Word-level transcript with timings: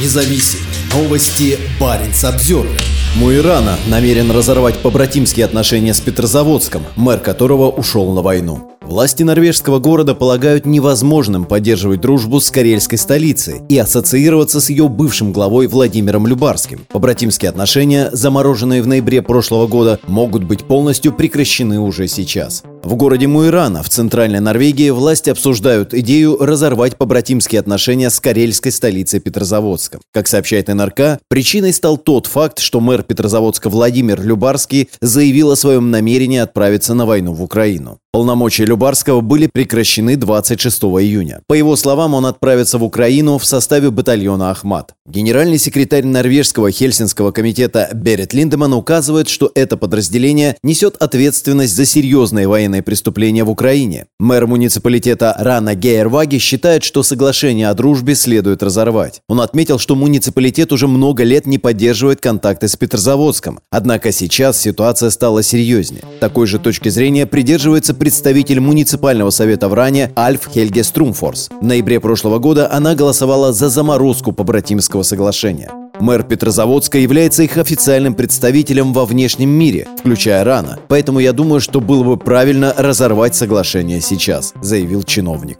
независим. 0.00 0.60
Новости 0.94 1.58
Баренц 1.80 2.24
Обзервер. 2.24 2.80
Муирана 3.16 3.76
намерен 3.88 4.30
разорвать 4.30 4.76
побратимские 4.78 5.46
отношения 5.46 5.94
с 5.94 6.00
Петрозаводском, 6.00 6.82
мэр 6.96 7.18
которого 7.18 7.70
ушел 7.70 8.12
на 8.12 8.20
войну. 8.20 8.72
Власти 8.82 9.22
норвежского 9.22 9.78
города 9.78 10.14
полагают 10.14 10.64
невозможным 10.64 11.44
поддерживать 11.44 12.00
дружбу 12.00 12.40
с 12.40 12.50
карельской 12.50 12.98
столицей 12.98 13.62
и 13.68 13.76
ассоциироваться 13.78 14.60
с 14.60 14.70
ее 14.70 14.88
бывшим 14.88 15.32
главой 15.32 15.66
Владимиром 15.66 16.26
Любарским. 16.26 16.86
Побратимские 16.88 17.48
отношения, 17.48 18.10
замороженные 18.12 18.82
в 18.82 18.86
ноябре 18.86 19.22
прошлого 19.22 19.66
года, 19.66 19.98
могут 20.06 20.44
быть 20.44 20.64
полностью 20.64 21.12
прекращены 21.12 21.80
уже 21.80 22.06
сейчас. 22.06 22.62
В 22.86 22.94
городе 22.94 23.26
Муирана 23.26 23.82
в 23.82 23.88
центральной 23.88 24.38
Норвегии 24.38 24.90
власти 24.90 25.28
обсуждают 25.28 25.92
идею 25.92 26.36
разорвать 26.38 26.96
побратимские 26.96 27.58
отношения 27.58 28.10
с 28.10 28.20
карельской 28.20 28.70
столицей 28.70 29.18
Петрозаводском. 29.18 30.00
Как 30.12 30.28
сообщает 30.28 30.68
НРК, 30.68 31.18
причиной 31.28 31.72
стал 31.72 31.98
тот 31.98 32.26
факт, 32.26 32.60
что 32.60 32.78
мэр 32.78 33.02
Петрозаводска 33.02 33.70
Владимир 33.70 34.22
Любарский 34.22 34.88
заявил 35.00 35.50
о 35.50 35.56
своем 35.56 35.90
намерении 35.90 36.38
отправиться 36.38 36.94
на 36.94 37.06
войну 37.06 37.32
в 37.32 37.42
Украину. 37.42 37.98
Полномочия 38.16 38.64
Любарского 38.64 39.20
были 39.20 39.46
прекращены 39.46 40.16
26 40.16 40.84
июня. 40.84 41.42
По 41.46 41.52
его 41.52 41.76
словам, 41.76 42.14
он 42.14 42.24
отправится 42.24 42.78
в 42.78 42.82
Украину 42.82 43.36
в 43.36 43.44
составе 43.44 43.90
батальона 43.90 44.50
«Ахмат». 44.50 44.94
Генеральный 45.06 45.58
секретарь 45.58 46.06
норвежского 46.06 46.70
Хельсинского 46.70 47.30
комитета 47.30 47.90
Берет 47.92 48.32
Линдеман 48.32 48.72
указывает, 48.72 49.28
что 49.28 49.52
это 49.54 49.76
подразделение 49.76 50.56
несет 50.62 50.96
ответственность 50.96 51.76
за 51.76 51.84
серьезные 51.84 52.48
военные 52.48 52.82
преступления 52.82 53.44
в 53.44 53.50
Украине. 53.50 54.06
Мэр 54.18 54.46
муниципалитета 54.46 55.36
Рана 55.38 55.74
Гейерваги 55.74 56.38
считает, 56.38 56.84
что 56.84 57.02
соглашение 57.02 57.68
о 57.68 57.74
дружбе 57.74 58.14
следует 58.14 58.62
разорвать. 58.62 59.20
Он 59.28 59.42
отметил, 59.42 59.78
что 59.78 59.94
муниципалитет 59.94 60.72
уже 60.72 60.88
много 60.88 61.22
лет 61.22 61.44
не 61.44 61.58
поддерживает 61.58 62.22
контакты 62.22 62.66
с 62.66 62.76
Петрозаводском. 62.76 63.60
Однако 63.70 64.10
сейчас 64.10 64.58
ситуация 64.58 65.10
стала 65.10 65.42
серьезнее. 65.42 66.02
Такой 66.18 66.46
же 66.46 66.58
точки 66.58 66.88
зрения 66.88 67.26
придерживается 67.26 67.92
представитель 68.06 68.60
муниципального 68.60 69.30
совета 69.30 69.68
в 69.68 69.74
Ране 69.74 70.12
Альф 70.16 70.48
Хельге 70.48 70.84
Струмфорс. 70.84 71.48
В 71.60 71.64
ноябре 71.64 71.98
прошлого 71.98 72.38
года 72.38 72.70
она 72.70 72.94
голосовала 72.94 73.52
за 73.52 73.68
заморозку 73.68 74.30
побратимского 74.30 75.02
соглашения. 75.02 75.72
Мэр 75.98 76.22
Петрозаводска 76.22 76.98
является 76.98 77.42
их 77.42 77.56
официальным 77.56 78.14
представителем 78.14 78.92
во 78.92 79.06
внешнем 79.06 79.48
мире, 79.48 79.88
включая 79.98 80.44
Рана. 80.44 80.78
Поэтому 80.86 81.18
я 81.18 81.32
думаю, 81.32 81.60
что 81.60 81.80
было 81.80 82.04
бы 82.04 82.16
правильно 82.16 82.72
разорвать 82.78 83.34
соглашение 83.34 84.00
сейчас, 84.00 84.54
заявил 84.62 85.02
чиновник. 85.02 85.58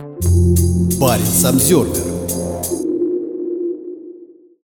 Баренц 1.01 1.45
Обзервер. 1.45 2.16